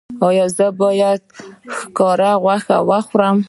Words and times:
ایا 0.27 0.45
زه 0.57 0.67
باید 0.81 1.21
د 1.27 1.29
ښکار 1.77 2.19
غوښه 2.43 2.77
وخورم؟ 2.89 3.37